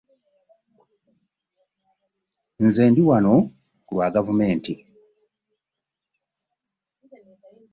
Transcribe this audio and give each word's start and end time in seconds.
Nze 2.65 2.83
ndiwo 2.87 3.07
wano 3.13 3.33
ku 3.85 3.91
lwa 3.95 4.07
gavumenti. 4.15 4.73